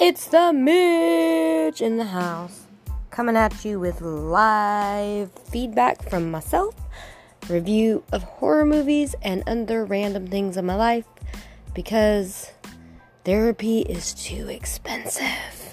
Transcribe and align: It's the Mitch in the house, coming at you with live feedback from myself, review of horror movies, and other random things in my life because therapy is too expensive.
It's 0.00 0.26
the 0.26 0.52
Mitch 0.52 1.80
in 1.80 1.98
the 1.98 2.06
house, 2.06 2.66
coming 3.12 3.36
at 3.36 3.64
you 3.64 3.78
with 3.78 4.00
live 4.00 5.30
feedback 5.48 6.10
from 6.10 6.32
myself, 6.32 6.74
review 7.48 8.02
of 8.10 8.24
horror 8.24 8.66
movies, 8.66 9.14
and 9.22 9.44
other 9.46 9.84
random 9.84 10.26
things 10.26 10.56
in 10.56 10.66
my 10.66 10.74
life 10.74 11.04
because 11.74 12.50
therapy 13.24 13.82
is 13.82 14.14
too 14.14 14.48
expensive. 14.48 15.63